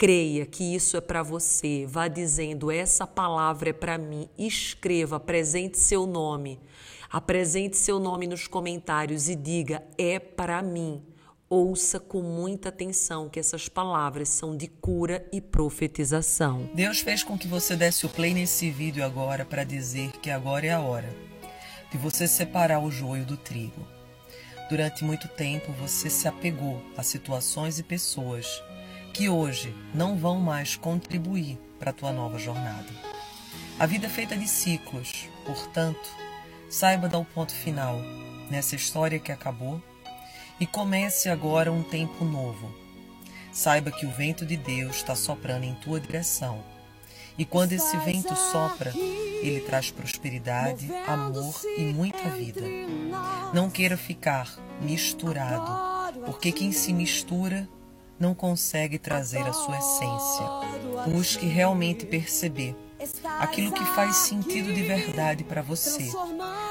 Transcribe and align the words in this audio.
creia 0.00 0.46
que 0.46 0.74
isso 0.74 0.96
é 0.96 1.00
para 1.02 1.22
você. 1.22 1.84
Vá 1.86 2.08
dizendo: 2.08 2.70
essa 2.70 3.06
palavra 3.06 3.68
é 3.68 3.72
para 3.74 3.98
mim. 3.98 4.30
Escreva, 4.38 5.16
apresente 5.16 5.78
seu 5.78 6.06
nome. 6.06 6.58
Apresente 7.10 7.76
seu 7.76 7.98
nome 7.98 8.26
nos 8.26 8.46
comentários 8.46 9.28
e 9.28 9.36
diga: 9.36 9.82
é 9.98 10.18
para 10.18 10.62
mim. 10.62 11.02
Ouça 11.50 12.00
com 12.00 12.22
muita 12.22 12.70
atenção 12.70 13.28
que 13.28 13.38
essas 13.38 13.68
palavras 13.68 14.30
são 14.30 14.56
de 14.56 14.68
cura 14.68 15.26
e 15.30 15.40
profetização. 15.40 16.70
Deus 16.72 17.00
fez 17.00 17.22
com 17.22 17.36
que 17.36 17.48
você 17.48 17.76
desse 17.76 18.06
o 18.06 18.08
play 18.08 18.32
nesse 18.32 18.70
vídeo 18.70 19.04
agora 19.04 19.44
para 19.44 19.64
dizer 19.64 20.12
que 20.12 20.30
agora 20.30 20.64
é 20.64 20.70
a 20.70 20.80
hora 20.80 21.14
de 21.90 21.98
você 21.98 22.26
separar 22.26 22.78
o 22.78 22.90
joio 22.90 23.26
do 23.26 23.36
trigo. 23.36 23.86
Durante 24.70 25.04
muito 25.04 25.26
tempo 25.26 25.72
você 25.72 26.08
se 26.08 26.28
apegou 26.28 26.80
a 26.96 27.02
situações 27.02 27.80
e 27.80 27.82
pessoas 27.82 28.62
que 29.12 29.28
hoje 29.28 29.74
não 29.94 30.16
vão 30.16 30.40
mais 30.40 30.76
contribuir 30.76 31.58
para 31.78 31.90
a 31.90 31.94
tua 31.94 32.12
nova 32.12 32.38
jornada. 32.38 32.88
A 33.78 33.86
vida 33.86 34.06
é 34.06 34.10
feita 34.10 34.36
de 34.36 34.46
ciclos, 34.46 35.28
portanto, 35.44 36.08
saiba 36.68 37.08
dar 37.08 37.18
o 37.18 37.24
ponto 37.24 37.52
final 37.52 37.98
nessa 38.50 38.76
história 38.76 39.18
que 39.18 39.32
acabou 39.32 39.82
e 40.60 40.66
comece 40.66 41.28
agora 41.28 41.72
um 41.72 41.82
tempo 41.82 42.24
novo. 42.24 42.70
Saiba 43.52 43.90
que 43.90 44.06
o 44.06 44.10
vento 44.10 44.44
de 44.44 44.56
Deus 44.56 44.96
está 44.96 45.16
soprando 45.16 45.64
em 45.64 45.74
tua 45.74 45.98
direção. 45.98 46.62
E 47.38 47.44
quando 47.44 47.72
esse 47.72 47.96
vento 47.98 48.36
sopra, 48.36 48.92
ele 48.94 49.60
traz 49.60 49.90
prosperidade, 49.90 50.92
amor 51.06 51.54
e 51.78 51.84
muita 51.84 52.28
vida. 52.30 52.60
Não 53.54 53.70
queira 53.70 53.96
ficar 53.96 54.46
misturado, 54.80 56.20
porque 56.26 56.52
quem 56.52 56.70
se 56.70 56.92
mistura 56.92 57.66
não 58.20 58.34
consegue 58.34 58.98
trazer 58.98 59.40
a 59.40 59.52
sua 59.52 59.78
essência. 59.78 61.10
Busque 61.10 61.46
realmente 61.46 62.04
perceber 62.04 62.76
aquilo 63.40 63.72
que 63.72 63.84
faz 63.94 64.16
sentido 64.16 64.72
de 64.72 64.82
verdade 64.82 65.42
para 65.42 65.62
você. 65.62 66.10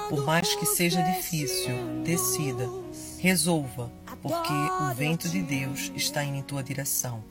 Por 0.08 0.24
mais 0.24 0.54
que 0.56 0.66
seja 0.68 1.02
difícil, 1.02 2.04
decida, 2.04 2.70
resolva, 3.18 3.92
porque 4.22 4.54
o 4.54 4.94
vento 4.94 5.28
de 5.28 5.42
Deus 5.42 5.92
está 5.96 6.24
em 6.24 6.42
tua 6.44 6.64
direção. 6.64 7.24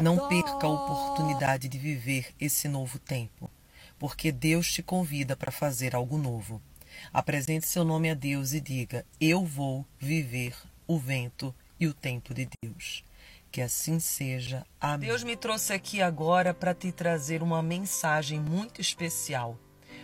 Não 0.00 0.28
perca 0.28 0.66
a 0.66 0.70
oportunidade 0.70 1.68
de 1.68 1.78
viver 1.78 2.34
esse 2.40 2.66
novo 2.66 2.98
tempo, 2.98 3.48
porque 3.98 4.32
Deus 4.32 4.72
te 4.72 4.82
convida 4.82 5.36
para 5.36 5.52
fazer 5.52 5.94
algo 5.94 6.18
novo. 6.18 6.60
Apresente 7.12 7.68
seu 7.68 7.84
nome 7.84 8.10
a 8.10 8.14
Deus 8.14 8.52
e 8.52 8.60
diga: 8.60 9.06
Eu 9.20 9.44
vou 9.44 9.86
viver 10.00 10.56
o 10.86 10.98
vento 10.98 11.54
e 11.78 11.86
o 11.86 11.94
tempo 11.94 12.34
de 12.34 12.48
Deus. 12.60 13.04
Que 13.54 13.62
assim 13.62 14.00
seja. 14.00 14.66
Amém. 14.80 15.08
Deus 15.08 15.22
me 15.22 15.36
trouxe 15.36 15.72
aqui 15.72 16.02
agora 16.02 16.52
para 16.52 16.74
te 16.74 16.90
trazer 16.90 17.40
uma 17.40 17.62
mensagem 17.62 18.40
muito 18.40 18.80
especial. 18.80 19.56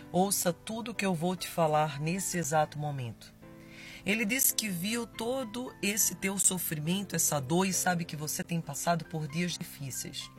Ouça 0.09 0.53
tudo 0.53 0.95
que 0.95 1.05
eu 1.05 1.13
vou 1.13 1.35
te 1.35 1.49
falar 1.49 1.99
nesse 1.99 2.37
exato 2.37 2.79
momento. 2.79 3.33
Ele 4.05 4.23
disse 4.23 4.55
que 4.55 4.69
viu 4.69 5.05
todo 5.05 5.75
esse 5.81 6.15
teu 6.15 6.39
sofrimento, 6.39 7.13
essa 7.13 7.41
dor 7.41 7.65
e 7.65 7.73
sabe 7.73 8.05
que 8.05 8.15
você 8.15 8.41
tem 8.41 8.61
passado 8.61 9.03
por 9.03 9.27
dias 9.27 9.57
difíceis, 9.57 10.31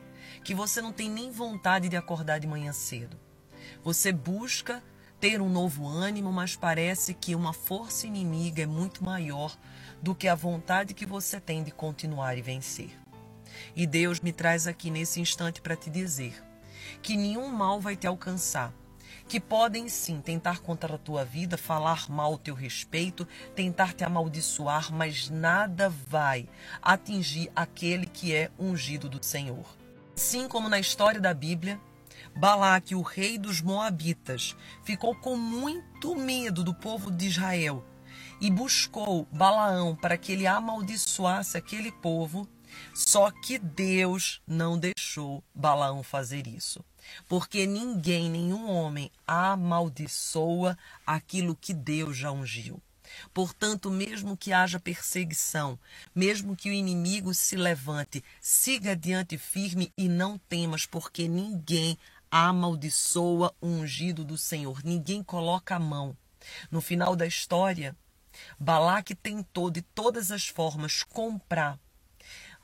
que 0.43 0.55
você 0.55 0.81
não 0.81 0.91
tem 0.91 1.07
nem 1.07 1.29
vontade 1.29 1.89
de 1.89 1.95
acordar 1.95 2.39
de 2.39 2.47
manhã 2.47 2.73
cedo. 2.73 3.15
Você 3.83 4.11
busca 4.11 4.83
ter 5.19 5.39
um 5.39 5.49
novo 5.49 5.87
ânimo, 5.87 6.33
mas 6.33 6.55
parece 6.55 7.13
que 7.13 7.35
uma 7.35 7.53
força 7.53 8.07
inimiga 8.07 8.63
é 8.63 8.65
muito 8.65 9.03
maior 9.03 9.55
do 10.01 10.15
que 10.15 10.27
a 10.27 10.33
vontade 10.33 10.95
que 10.95 11.05
você 11.05 11.39
tem 11.39 11.63
de 11.63 11.69
continuar 11.69 12.35
e 12.39 12.41
vencer. 12.41 13.02
E 13.75 13.85
Deus 13.85 14.19
me 14.19 14.31
traz 14.31 14.67
aqui 14.67 14.89
nesse 14.89 15.19
instante 15.19 15.61
para 15.61 15.75
te 15.75 15.89
dizer 15.89 16.43
que 17.01 17.15
nenhum 17.15 17.49
mal 17.49 17.79
vai 17.79 17.95
te 17.95 18.07
alcançar. 18.07 18.73
Que 19.27 19.39
podem 19.39 19.87
sim 19.87 20.19
tentar 20.19 20.59
contra 20.59 20.95
a 20.95 20.97
tua 20.97 21.23
vida, 21.23 21.57
falar 21.57 22.09
mal 22.09 22.33
ao 22.33 22.37
teu 22.37 22.53
respeito, 22.53 23.27
tentar 23.55 23.93
te 23.93 24.03
amaldiçoar, 24.03 24.91
mas 24.91 25.29
nada 25.29 25.89
vai 25.89 26.47
atingir 26.81 27.49
aquele 27.55 28.05
que 28.05 28.33
é 28.33 28.51
ungido 28.59 29.07
do 29.07 29.23
Senhor. 29.23 29.65
Assim 30.15 30.47
como 30.47 30.67
na 30.67 30.79
história 30.79 31.21
da 31.21 31.33
Bíblia, 31.33 31.79
Balaque, 32.35 32.95
o 32.95 33.01
rei 33.01 33.37
dos 33.37 33.61
Moabitas, 33.61 34.55
ficou 34.83 35.15
com 35.15 35.37
muito 35.37 36.15
medo 36.15 36.63
do 36.63 36.73
povo 36.73 37.09
de 37.09 37.27
Israel 37.27 37.83
e 38.41 38.51
buscou 38.51 39.27
Balaão 39.31 39.95
para 39.95 40.17
que 40.17 40.31
ele 40.31 40.45
amaldiçoasse 40.45 41.57
aquele 41.57 41.91
povo 41.91 42.47
só 42.93 43.31
que 43.31 43.57
Deus 43.57 44.41
não 44.47 44.77
deixou 44.77 45.43
Balaão 45.53 46.03
fazer 46.03 46.47
isso. 46.47 46.83
Porque 47.27 47.65
ninguém, 47.65 48.29
nenhum 48.29 48.69
homem, 48.69 49.11
amaldiçoa 49.27 50.77
aquilo 51.05 51.55
que 51.55 51.73
Deus 51.73 52.15
já 52.15 52.31
ungiu. 52.31 52.81
Portanto, 53.33 53.91
mesmo 53.91 54.37
que 54.37 54.53
haja 54.53 54.79
perseguição, 54.79 55.77
mesmo 56.15 56.55
que 56.55 56.69
o 56.69 56.73
inimigo 56.73 57.33
se 57.33 57.55
levante, 57.55 58.23
siga 58.41 58.91
adiante 58.91 59.37
firme 59.37 59.91
e 59.97 60.07
não 60.07 60.37
temas, 60.37 60.85
porque 60.85 61.27
ninguém 61.27 61.97
amaldiçoa 62.31 63.53
o 63.61 63.67
ungido 63.67 64.25
do 64.25 64.37
Senhor, 64.37 64.81
ninguém 64.83 65.21
coloca 65.21 65.75
a 65.75 65.79
mão. 65.79 66.17
No 66.71 66.81
final 66.81 67.15
da 67.15 67.27
história, 67.27 67.95
Balaque 68.59 69.13
tentou 69.13 69.69
de 69.69 69.81
todas 69.81 70.31
as 70.31 70.47
formas 70.47 71.03
comprar 71.03 71.79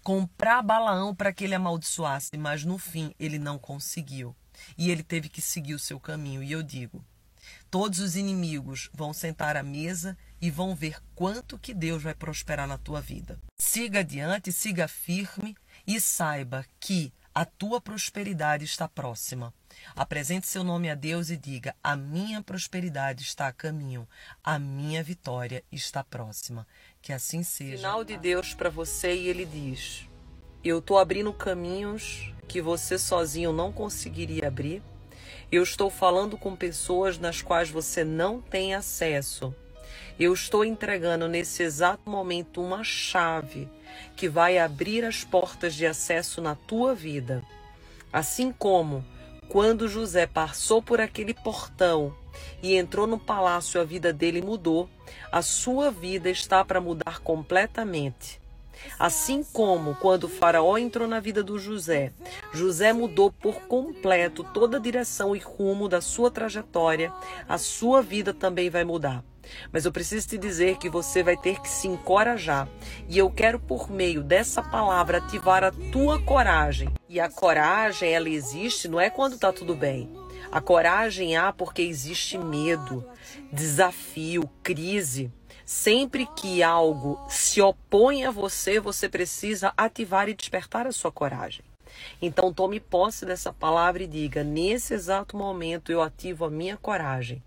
comprar 0.04 0.62
Balaão 0.62 1.14
para 1.14 1.34
que 1.34 1.44
ele 1.44 1.56
amaldiçoasse, 1.56 2.38
mas 2.38 2.64
no 2.64 2.78
fim 2.78 3.14
ele 3.20 3.40
não 3.40 3.58
conseguiu. 3.58 4.36
E 4.78 4.90
ele 4.90 5.04
teve 5.04 5.30
que 5.30 5.42
seguir 5.42 5.74
o 5.74 5.80
seu 5.80 6.00
caminho. 6.00 6.44
E 6.44 6.52
eu 6.52 6.62
digo: 6.62 7.04
todos 7.70 8.00
os 8.00 8.16
inimigos 8.16 8.90
vão 8.94 9.14
sentar 9.14 9.56
à 9.56 9.64
mesa 9.64 10.18
e 10.42 10.50
vão 10.50 10.76
ver 10.76 11.02
quanto 11.16 11.58
que 11.58 11.74
Deus 11.74 12.04
vai 12.04 12.14
prosperar 12.14 12.68
na 12.68 12.78
tua 12.78 13.02
vida. 13.02 13.40
Siga 13.58 14.00
adiante, 14.00 14.52
siga 14.52 14.88
firme 14.88 15.56
e 15.86 16.00
saiba 16.00 16.66
que 16.80 17.14
a 17.40 17.46
tua 17.46 17.80
prosperidade 17.80 18.66
está 18.66 18.86
próxima. 18.86 19.54
Apresente 19.96 20.46
seu 20.46 20.62
nome 20.62 20.90
a 20.90 20.94
Deus 20.94 21.30
e 21.30 21.38
diga: 21.38 21.74
A 21.82 21.96
minha 21.96 22.44
prosperidade 22.44 23.24
está 23.24 23.48
a 23.48 23.54
caminho, 23.54 24.06
a 24.44 24.60
minha 24.60 25.02
vitória 25.02 25.64
está 25.72 26.04
próxima. 26.04 26.68
Que 27.02 27.14
assim 27.14 27.42
seja. 27.42 27.78
Sinal 27.78 28.04
de 28.04 28.18
Deus 28.18 28.54
para 28.54 28.70
você 28.70 29.16
e 29.16 29.30
ele 29.30 29.46
diz: 29.46 30.06
Eu 30.62 30.80
estou 30.80 31.00
abrindo 31.00 31.32
caminhos 31.32 32.34
que 32.46 32.62
você 32.62 33.00
sozinho 33.00 33.54
não 33.54 33.72
conseguiria 33.72 34.50
abrir. 34.50 34.84
Eu 35.50 35.64
estou 35.64 35.90
falando 35.90 36.38
com 36.38 36.58
pessoas 36.58 37.18
nas 37.18 37.42
quais 37.42 37.70
você 37.70 38.04
não 38.04 38.42
tem 38.42 38.76
acesso. 38.76 39.56
Eu 40.20 40.34
estou 40.34 40.66
entregando 40.66 41.26
nesse 41.30 41.64
exato 41.64 42.10
momento 42.10 42.62
uma 42.62 42.84
chave 42.84 43.70
que 44.16 44.28
vai 44.28 44.58
abrir 44.58 45.06
as 45.06 45.24
portas 45.24 45.74
de 45.76 45.86
acesso 45.86 46.42
na 46.42 46.56
tua 46.56 46.94
vida. 46.94 47.44
Assim 48.12 48.52
como 48.52 49.06
quando 49.48 49.88
José 49.88 50.28
passou 50.28 50.82
por 50.82 51.02
aquele 51.02 51.34
portão 51.34 52.16
e 52.62 52.76
entrou 52.76 53.08
no 53.08 53.18
palácio, 53.18 53.82
a 53.82 53.84
vida 53.84 54.14
dele 54.14 54.42
mudou. 54.42 54.90
A 55.32 55.42
sua 55.42 55.90
vida 55.90 56.30
está 56.30 56.64
para 56.64 56.80
mudar 56.80 57.20
completamente. 57.20 58.40
Assim 58.98 59.44
como 59.44 59.96
quando 59.96 60.26
o 60.26 60.30
faraó 60.30 60.78
entrou 60.78 61.08
na 61.08 61.20
vida 61.20 61.44
do 61.44 61.58
José, 61.58 62.14
José 62.54 62.94
mudou 62.94 63.32
por 63.32 63.62
completo 63.62 64.44
toda 64.44 64.78
a 64.78 64.80
direção 64.80 65.36
e 65.36 65.40
rumo 65.40 65.90
da 65.90 66.00
sua 66.00 66.32
trajetória, 66.32 67.12
a 67.48 67.58
sua 67.58 68.02
vida 68.02 68.34
também 68.34 68.70
vai 68.70 68.84
mudar. 68.84 69.24
Mas 69.72 69.86
eu 69.86 69.92
preciso 69.92 70.28
te 70.28 70.38
dizer 70.38 70.78
que 70.78 70.90
você 70.90 71.24
vai 71.24 71.38
ter 71.38 71.60
que 71.62 71.70
se 71.70 71.88
encorajar. 71.88 72.68
E 73.08 73.18
eu 73.18 73.30
quero, 73.30 73.60
por 73.60 73.90
meio 73.90 74.24
dessa 74.24 74.62
palavra, 74.62 75.18
ativar 75.18 75.64
a 75.64 75.72
tua 75.92 76.22
coragem. 76.22 76.90
E 77.08 77.20
a 77.20 77.30
coragem, 77.30 78.12
ela 78.12 78.30
existe, 78.30 78.88
não 78.88 79.00
é 79.00 79.10
quando 79.10 79.34
está 79.34 79.52
tudo 79.52 79.76
bem. 79.76 80.10
A 80.52 80.60
coragem 80.60 81.38
há 81.38 81.54
porque 81.54 81.82
existe 81.82 82.38
medo, 82.38 83.06
desafio, 83.52 84.50
crise. 84.64 85.32
Sempre 85.64 86.26
que 86.36 86.64
algo 86.64 87.20
se 87.30 87.62
opõe 87.62 88.26
a 88.26 88.32
você, 88.32 88.80
você 88.80 89.08
precisa 89.08 89.72
ativar 89.78 90.28
e 90.28 90.34
despertar 90.34 90.88
a 90.88 90.92
sua 90.92 91.12
coragem. 91.12 91.64
Então 92.20 92.52
tome 92.52 92.80
posse 92.80 93.26
dessa 93.26 93.54
palavra 93.54 94.02
e 94.02 94.08
diga: 94.08 94.44
nesse 94.44 94.96
exato 94.96 95.38
momento 95.38 95.92
eu 95.92 96.02
ativo 96.02 96.46
a 96.46 96.50
minha 96.50 96.78
coragem 96.78 97.44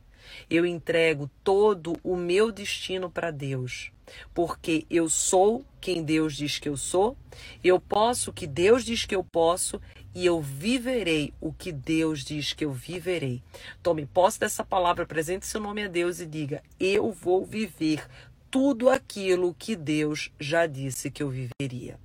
Eu 0.49 0.65
entrego 0.67 1.31
todo 1.43 1.97
o 2.03 2.17
meu 2.17 2.53
destino 2.53 3.11
para 3.11 3.31
Deus, 3.31 3.91
porque 4.35 4.87
eu 4.91 5.09
sou 5.09 5.65
quem 5.81 6.03
Deus 6.03 6.37
diz 6.37 6.59
que 6.59 6.69
eu 6.69 6.77
sou, 6.77 7.17
eu 7.63 7.81
posso 7.81 8.31
o 8.31 8.33
que 8.33 8.47
Deus 8.47 8.85
diz 8.85 9.05
que 9.05 9.15
eu 9.15 9.25
posso 9.25 9.81
e 10.15 10.27
eu 10.27 10.41
viverei 10.41 11.33
o 11.41 11.53
que 11.53 11.73
Deus 11.73 12.25
diz 12.25 12.53
que 12.53 12.65
eu 12.65 12.73
viverei. 12.73 13.43
Tome 13.83 14.07
posse 14.07 14.39
dessa 14.39 14.65
palavra, 14.65 15.05
apresente 15.05 15.47
seu 15.47 15.61
nome 15.61 15.85
a 15.85 15.89
Deus 15.89 16.21
e 16.21 16.27
diga: 16.27 16.63
Eu 16.79 17.13
vou 17.13 17.45
viver 17.45 18.07
tudo 18.51 18.91
aquilo 18.91 19.55
que 19.59 19.75
Deus 19.75 20.31
já 20.39 20.67
disse 20.67 21.11
que 21.11 21.23
eu 21.23 21.31
viveria. 21.31 21.99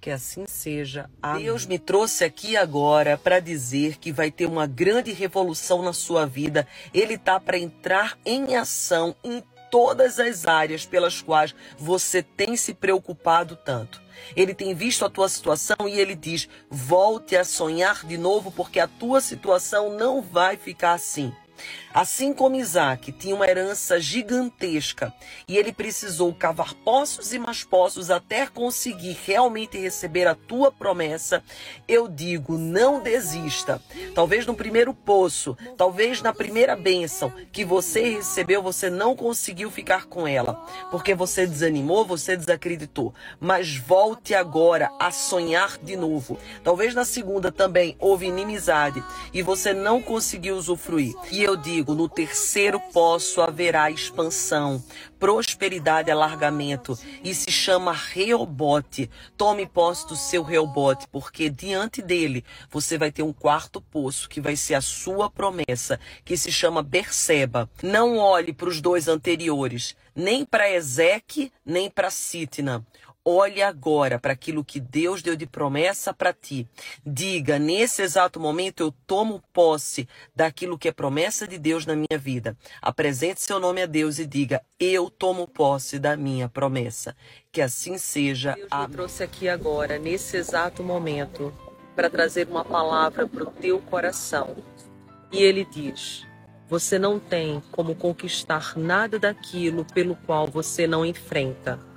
Que 0.00 0.10
assim 0.10 0.44
seja. 0.46 1.08
Amém. 1.22 1.44
Deus 1.44 1.64
me 1.64 1.78
trouxe 1.78 2.24
aqui 2.24 2.56
agora 2.56 3.16
para 3.16 3.40
dizer 3.40 3.96
que 3.96 4.12
vai 4.12 4.30
ter 4.30 4.46
uma 4.46 4.66
grande 4.66 5.12
revolução 5.12 5.82
na 5.82 5.92
sua 5.92 6.26
vida. 6.26 6.66
Ele 6.92 7.16
tá 7.16 7.40
para 7.40 7.58
entrar 7.58 8.18
em 8.24 8.54
ação 8.54 9.16
em 9.24 9.42
todas 9.70 10.20
as 10.20 10.46
áreas 10.46 10.86
pelas 10.86 11.20
quais 11.20 11.54
você 11.76 12.22
tem 12.22 12.56
se 12.56 12.74
preocupado 12.74 13.56
tanto. 13.56 14.00
Ele 14.36 14.54
tem 14.54 14.74
visto 14.74 15.04
a 15.04 15.10
tua 15.10 15.28
situação 15.28 15.88
e 15.88 15.98
ele 15.98 16.14
diz: 16.14 16.48
volte 16.70 17.36
a 17.36 17.44
sonhar 17.44 18.06
de 18.06 18.16
novo, 18.16 18.52
porque 18.52 18.78
a 18.78 18.86
tua 18.86 19.20
situação 19.20 19.96
não 19.96 20.22
vai 20.22 20.56
ficar 20.56 20.92
assim. 20.92 21.32
Assim 21.94 22.34
como 22.34 22.56
Isaac 22.56 23.12
tinha 23.12 23.36
uma 23.36 23.46
herança 23.46 24.00
gigantesca 24.00 25.14
e 25.46 25.56
ele 25.56 25.72
precisou 25.72 26.34
cavar 26.34 26.74
poços 26.74 27.32
e 27.32 27.38
mais 27.38 27.62
poços 27.62 28.10
até 28.10 28.48
conseguir 28.48 29.16
realmente 29.24 29.78
receber 29.78 30.26
a 30.26 30.34
tua 30.34 30.72
promessa, 30.72 31.40
eu 31.86 32.08
digo: 32.08 32.58
não 32.58 33.00
desista. 33.00 33.80
Talvez 34.12 34.44
no 34.44 34.56
primeiro 34.56 34.92
poço, 34.92 35.56
talvez 35.76 36.20
na 36.20 36.32
primeira 36.32 36.74
bênção 36.74 37.32
que 37.52 37.64
você 37.64 38.16
recebeu, 38.16 38.60
você 38.60 38.90
não 38.90 39.14
conseguiu 39.14 39.70
ficar 39.70 40.06
com 40.06 40.26
ela, 40.26 40.54
porque 40.90 41.14
você 41.14 41.46
desanimou, 41.46 42.04
você 42.04 42.36
desacreditou. 42.36 43.14
Mas 43.38 43.76
volte 43.76 44.34
agora 44.34 44.90
a 44.98 45.12
sonhar 45.12 45.78
de 45.78 45.94
novo. 45.94 46.40
Talvez 46.64 46.92
na 46.92 47.04
segunda 47.04 47.52
também 47.52 47.94
houve 48.00 48.26
inimizade 48.26 49.00
e 49.32 49.42
você 49.42 49.72
não 49.72 50.02
conseguiu 50.02 50.56
usufruir. 50.56 51.14
E 51.30 51.40
eu 51.40 51.56
digo, 51.56 51.83
digo, 51.84 51.94
no 51.94 52.08
terceiro 52.08 52.80
poço 52.80 53.42
haverá 53.42 53.90
expansão, 53.90 54.82
prosperidade, 55.18 56.10
alargamento, 56.10 56.98
e 57.22 57.34
se 57.34 57.50
chama 57.50 57.92
Reobote. 57.92 59.10
Tome 59.36 59.66
posse 59.66 60.08
do 60.08 60.16
seu 60.16 60.42
Reobote, 60.42 61.06
porque 61.12 61.50
diante 61.50 62.00
dele 62.00 62.42
você 62.70 62.96
vai 62.96 63.12
ter 63.12 63.22
um 63.22 63.34
quarto 63.34 63.82
poço, 63.82 64.28
que 64.28 64.40
vai 64.40 64.56
ser 64.56 64.74
a 64.74 64.80
sua 64.80 65.28
promessa, 65.28 66.00
que 66.24 66.36
se 66.38 66.50
chama 66.50 66.82
Berseba. 66.82 67.68
Não 67.82 68.16
olhe 68.16 68.54
para 68.54 68.68
os 68.68 68.80
dois 68.80 69.06
anteriores, 69.06 69.94
nem 70.16 70.44
para 70.44 70.70
Ezeque, 70.70 71.52
nem 71.66 71.90
para 71.90 72.10
Sitna. 72.10 72.84
Olhe 73.26 73.62
agora 73.62 74.18
para 74.18 74.34
aquilo 74.34 74.62
que 74.62 74.78
Deus 74.78 75.22
deu 75.22 75.34
de 75.34 75.46
promessa 75.46 76.12
para 76.12 76.30
ti. 76.30 76.68
Diga, 77.06 77.58
nesse 77.58 78.02
exato 78.02 78.38
momento 78.38 78.82
eu 78.82 78.92
tomo 79.06 79.42
posse 79.50 80.06
daquilo 80.36 80.76
que 80.76 80.88
é 80.88 80.92
promessa 80.92 81.48
de 81.48 81.58
Deus 81.58 81.86
na 81.86 81.96
minha 81.96 82.18
vida. 82.18 82.54
Apresente 82.82 83.40
seu 83.40 83.58
nome 83.58 83.80
a 83.80 83.86
Deus 83.86 84.18
e 84.18 84.26
diga, 84.26 84.62
eu 84.78 85.08
tomo 85.08 85.48
posse 85.48 85.98
da 85.98 86.18
minha 86.18 86.50
promessa. 86.50 87.16
Que 87.50 87.62
assim 87.62 87.96
seja. 87.96 88.52
Deus 88.56 88.68
me 88.70 88.88
trouxe 88.88 89.22
aqui 89.22 89.48
agora, 89.48 89.98
nesse 89.98 90.36
exato 90.36 90.82
momento, 90.82 91.50
para 91.96 92.10
trazer 92.10 92.46
uma 92.46 92.62
palavra 92.62 93.26
para 93.26 93.44
o 93.44 93.50
teu 93.52 93.78
coração. 93.80 94.54
E 95.32 95.42
ele 95.42 95.64
diz: 95.64 96.26
Você 96.68 96.98
não 96.98 97.18
tem 97.18 97.62
como 97.72 97.94
conquistar 97.94 98.76
nada 98.76 99.18
daquilo 99.18 99.86
pelo 99.94 100.14
qual 100.14 100.46
você 100.46 100.86
não 100.86 101.06
enfrenta. 101.06 101.93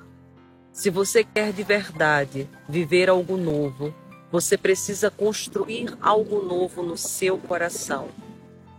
Se 0.77 0.91
você 0.91 1.23
quer 1.23 1.51
de 1.51 1.63
verdade 1.63 2.47
viver 2.69 3.09
algo 3.09 3.35
novo, 3.35 3.91
você 4.31 4.55
precisa 4.55 5.09
construir 5.09 5.97
algo 5.99 6.43
novo 6.43 6.83
no 6.83 6.95
seu 6.95 7.35
coração. 7.39 8.09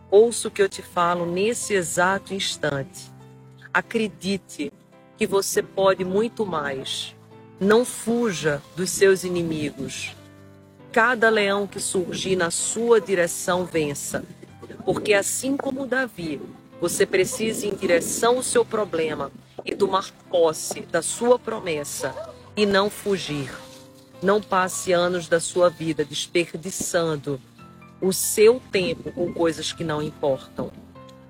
Ouça 0.08 0.46
o 0.46 0.50
que 0.50 0.62
eu 0.62 0.68
te 0.68 0.80
falo 0.80 1.26
nesse 1.26 1.74
exato 1.74 2.32
instante. 2.32 3.10
Acredite 3.74 4.72
que 5.16 5.26
você 5.26 5.60
pode 5.60 6.04
muito 6.04 6.46
mais. 6.46 7.16
Não 7.58 7.84
fuja 7.84 8.62
dos 8.76 8.90
seus 8.90 9.24
inimigos. 9.24 10.14
Cada 10.92 11.28
leão 11.28 11.66
que 11.66 11.80
surgir 11.80 12.36
na 12.36 12.52
sua 12.52 13.00
direção 13.00 13.64
vença. 13.64 14.24
Porque 14.84 15.12
assim 15.14 15.56
como 15.56 15.84
Davi, 15.84 16.40
você 16.80 17.04
precisa 17.04 17.66
ir 17.66 17.70
em 17.70 17.76
direção 17.76 18.36
ao 18.36 18.42
seu 18.44 18.64
problema 18.64 19.32
e 19.64 19.74
tomar 19.74 20.10
posse 20.30 20.80
da 20.82 21.02
sua 21.02 21.38
promessa 21.38 22.14
e 22.56 22.66
não 22.66 22.90
fugir. 22.90 23.50
Não 24.22 24.40
passe 24.40 24.92
anos 24.92 25.28
da 25.28 25.38
sua 25.38 25.68
vida 25.68 26.04
desperdiçando 26.04 27.40
o 28.00 28.12
seu 28.12 28.60
tempo 28.72 29.12
com 29.12 29.32
coisas 29.32 29.72
que 29.72 29.84
não 29.84 30.02
importam. 30.02 30.70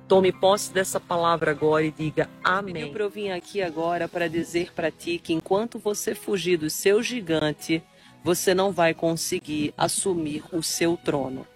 Tome 0.06 0.32
posse 0.32 0.72
dessa 0.72 0.98
palavra 0.98 1.50
agora 1.50 1.84
e 1.84 1.90
diga 1.90 2.30
amém. 2.42 2.94
Eu 2.96 3.10
vim 3.10 3.30
aqui 3.30 3.60
agora 3.60 4.08
para 4.08 4.26
dizer 4.26 4.72
para 4.72 4.90
ti 4.90 5.18
que 5.18 5.34
enquanto 5.34 5.78
você 5.78 6.14
fugir 6.14 6.56
do 6.56 6.70
seu 6.70 7.02
gigante, 7.02 7.82
você 8.24 8.54
não 8.54 8.72
vai 8.72 8.94
conseguir 8.94 9.74
assumir 9.76 10.42
o 10.50 10.62
seu 10.62 10.96
trono. 10.96 11.46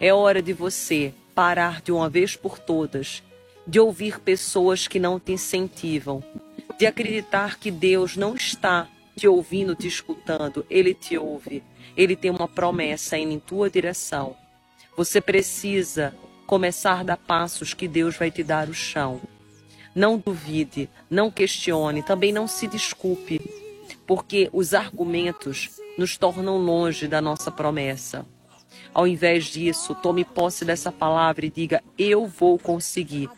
É 0.00 0.14
hora 0.14 0.40
de 0.40 0.52
você 0.52 1.12
parar 1.34 1.82
de 1.82 1.90
uma 1.90 2.08
vez 2.08 2.36
por 2.36 2.58
todas 2.58 3.22
de 3.66 3.80
ouvir 3.80 4.20
pessoas 4.20 4.86
que 4.86 5.00
não 5.00 5.18
te 5.18 5.32
incentivam, 5.32 6.22
de 6.78 6.86
acreditar 6.86 7.58
que 7.58 7.70
Deus 7.70 8.16
não 8.16 8.34
está 8.34 8.88
te 9.16 9.26
ouvindo, 9.26 9.74
te 9.74 9.88
escutando, 9.88 10.64
ele 10.68 10.92
te 10.92 11.16
ouve. 11.16 11.62
Ele 11.96 12.14
tem 12.14 12.30
uma 12.30 12.46
promessa 12.46 13.16
indo 13.16 13.32
em 13.32 13.38
tua 13.40 13.70
direção. 13.70 14.36
Você 14.96 15.20
precisa 15.20 16.14
começar 16.46 17.00
a 17.00 17.02
dar 17.02 17.16
passos 17.16 17.72
que 17.72 17.88
Deus 17.88 18.16
vai 18.16 18.30
te 18.30 18.44
dar 18.44 18.68
o 18.68 18.74
chão. 18.74 19.20
Não 19.94 20.18
duvide, 20.18 20.90
não 21.08 21.30
questione, 21.30 22.02
também 22.02 22.30
não 22.30 22.46
se 22.46 22.66
desculpe, 22.66 23.40
porque 24.06 24.50
os 24.52 24.74
argumentos 24.74 25.70
nos 25.96 26.18
tornam 26.18 26.58
longe 26.58 27.08
da 27.08 27.22
nossa 27.22 27.50
promessa. 27.50 28.26
Ao 28.92 29.06
invés 29.06 29.44
disso, 29.44 29.94
tome 29.94 30.24
posse 30.24 30.64
dessa 30.64 30.90
palavra 30.90 31.44
e 31.44 31.50
diga: 31.50 31.82
Eu 31.98 32.26
vou 32.26 32.58
conseguir. 32.58 33.28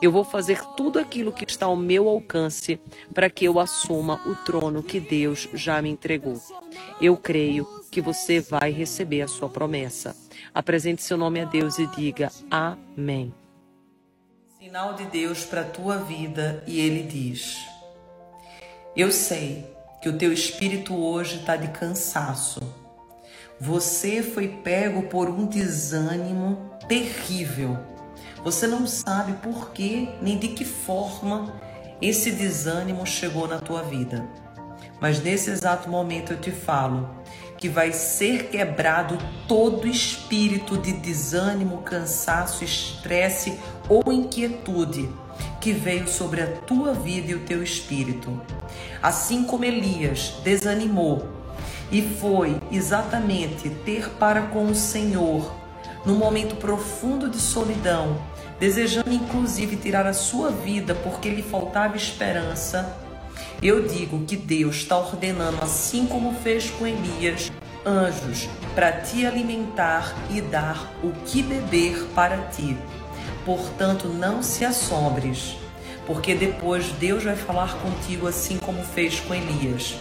Eu 0.00 0.12
vou 0.12 0.24
fazer 0.24 0.60
tudo 0.76 0.98
aquilo 0.98 1.32
que 1.32 1.44
está 1.44 1.66
ao 1.66 1.76
meu 1.76 2.08
alcance 2.08 2.80
para 3.12 3.28
que 3.28 3.44
eu 3.44 3.58
assuma 3.58 4.20
o 4.26 4.34
trono 4.44 4.82
que 4.82 5.00
Deus 5.00 5.48
já 5.52 5.82
me 5.82 5.90
entregou. 5.90 6.40
Eu 7.00 7.16
creio 7.16 7.66
que 7.90 8.00
você 8.00 8.40
vai 8.40 8.70
receber 8.70 9.22
a 9.22 9.28
sua 9.28 9.48
promessa. 9.48 10.14
Apresente 10.54 11.02
seu 11.02 11.16
nome 11.16 11.40
a 11.40 11.44
Deus 11.44 11.78
e 11.78 11.86
diga: 11.88 12.30
Amém. 12.50 13.34
Sinal 14.58 14.94
de 14.94 15.04
Deus 15.06 15.44
para 15.44 15.62
a 15.62 15.64
tua 15.64 15.96
vida 15.96 16.62
e 16.66 16.78
ele 16.78 17.02
diz: 17.02 17.58
Eu 18.94 19.10
sei 19.10 19.66
que 20.00 20.08
o 20.08 20.16
teu 20.16 20.32
espírito 20.32 20.94
hoje 20.94 21.40
está 21.40 21.56
de 21.56 21.68
cansaço 21.68 22.60
você 23.60 24.22
foi 24.22 24.48
pego 24.48 25.02
por 25.04 25.28
um 25.28 25.44
desânimo 25.44 26.70
terrível. 26.86 27.76
Você 28.44 28.66
não 28.66 28.86
sabe 28.86 29.32
por 29.42 29.70
que 29.70 30.08
nem 30.22 30.38
de 30.38 30.48
que 30.48 30.64
forma 30.64 31.52
esse 32.00 32.30
desânimo 32.30 33.04
chegou 33.04 33.48
na 33.48 33.58
tua 33.58 33.82
vida. 33.82 34.24
Mas 35.00 35.20
nesse 35.20 35.50
exato 35.50 35.88
momento 35.88 36.32
eu 36.32 36.40
te 36.40 36.52
falo 36.52 37.10
que 37.56 37.68
vai 37.68 37.92
ser 37.92 38.48
quebrado 38.48 39.18
todo 39.48 39.88
espírito 39.88 40.78
de 40.78 40.92
desânimo, 40.92 41.78
cansaço, 41.78 42.62
estresse 42.62 43.58
ou 43.88 44.12
inquietude 44.12 45.08
que 45.60 45.72
veio 45.72 46.06
sobre 46.06 46.40
a 46.40 46.46
tua 46.46 46.94
vida 46.94 47.32
e 47.32 47.34
o 47.34 47.44
teu 47.44 47.60
espírito. 47.60 48.40
Assim 49.02 49.42
como 49.42 49.64
Elias 49.64 50.34
desanimou 50.44 51.37
e 51.90 52.02
foi 52.02 52.60
exatamente 52.70 53.70
ter 53.70 54.10
para 54.10 54.42
com 54.42 54.66
o 54.66 54.74
Senhor, 54.74 55.52
num 56.04 56.16
momento 56.16 56.56
profundo 56.56 57.28
de 57.28 57.38
solidão, 57.38 58.20
desejando 58.60 59.12
inclusive 59.12 59.76
tirar 59.76 60.06
a 60.06 60.12
sua 60.12 60.50
vida 60.50 60.94
porque 60.94 61.28
lhe 61.30 61.42
faltava 61.42 61.96
esperança. 61.96 62.96
Eu 63.62 63.86
digo 63.88 64.24
que 64.24 64.36
Deus 64.36 64.76
está 64.76 64.98
ordenando, 64.98 65.58
assim 65.62 66.06
como 66.06 66.34
fez 66.34 66.70
com 66.70 66.86
Elias, 66.86 67.50
anjos 67.84 68.48
para 68.74 68.92
te 68.92 69.24
alimentar 69.26 70.14
e 70.30 70.40
dar 70.40 70.92
o 71.02 71.10
que 71.24 71.42
beber 71.42 72.04
para 72.14 72.36
ti. 72.48 72.76
Portanto, 73.44 74.08
não 74.08 74.42
se 74.42 74.64
assombres, 74.64 75.56
porque 76.06 76.34
depois 76.34 76.86
Deus 76.92 77.24
vai 77.24 77.36
falar 77.36 77.78
contigo 77.78 78.26
assim 78.26 78.58
como 78.58 78.82
fez 78.84 79.20
com 79.20 79.34
Elias 79.34 79.96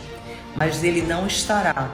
mas 0.57 0.83
ele 0.83 1.01
não 1.01 1.27
estará 1.27 1.89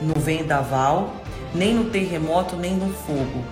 no 0.00 0.14
vendaval, 0.14 1.14
nem 1.54 1.74
no 1.74 1.90
terremoto, 1.90 2.56
nem 2.56 2.74
no 2.74 2.92
fogo. 2.92 3.44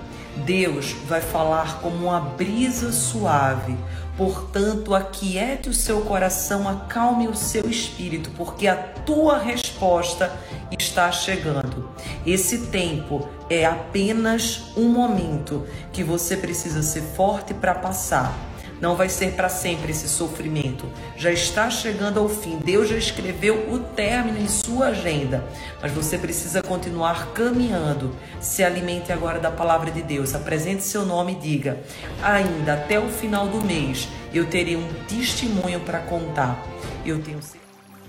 Deus 0.44 0.92
vai 1.06 1.20
falar 1.20 1.80
como 1.80 2.06
uma 2.06 2.20
brisa 2.20 2.92
suave. 2.92 3.76
Portanto, 4.16 4.94
aquiete 4.94 5.70
o 5.70 5.74
seu 5.74 6.02
coração, 6.02 6.68
acalme 6.68 7.26
o 7.26 7.34
seu 7.34 7.68
espírito, 7.68 8.30
porque 8.36 8.68
a 8.68 8.76
tua 8.76 9.38
resposta 9.38 10.30
está 10.70 11.10
chegando. 11.10 11.88
Esse 12.26 12.66
tempo 12.66 13.28
é 13.48 13.64
apenas 13.64 14.72
um 14.76 14.88
momento 14.90 15.66
que 15.92 16.04
você 16.04 16.36
precisa 16.36 16.82
ser 16.82 17.00
forte 17.00 17.54
para 17.54 17.74
passar 17.74 18.49
não 18.80 18.96
vai 18.96 19.08
ser 19.08 19.32
para 19.32 19.48
sempre 19.48 19.92
esse 19.92 20.08
sofrimento. 20.08 20.86
Já 21.16 21.30
está 21.30 21.68
chegando 21.70 22.18
ao 22.18 22.28
fim. 22.28 22.58
Deus 22.58 22.88
já 22.88 22.96
escreveu 22.96 23.70
o 23.70 23.78
término 23.78 24.38
em 24.38 24.48
sua 24.48 24.88
agenda. 24.88 25.44
Mas 25.82 25.92
você 25.92 26.16
precisa 26.16 26.62
continuar 26.62 27.32
caminhando. 27.32 28.16
Se 28.40 28.64
alimente 28.64 29.12
agora 29.12 29.38
da 29.38 29.50
palavra 29.50 29.90
de 29.90 30.02
Deus. 30.02 30.34
Apresente 30.34 30.82
seu 30.82 31.04
nome 31.04 31.32
e 31.32 31.36
diga: 31.36 31.80
ainda 32.22 32.74
até 32.74 32.98
o 32.98 33.08
final 33.08 33.48
do 33.48 33.62
mês 33.62 34.08
eu 34.32 34.46
terei 34.46 34.76
um 34.76 34.88
testemunho 35.08 35.80
para 35.80 36.00
contar. 36.00 36.64
Eu 37.04 37.20
tenho 37.20 37.40